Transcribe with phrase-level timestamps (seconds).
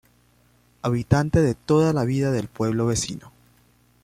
[0.81, 3.31] Habitante de toda la vida del pueblo vecino.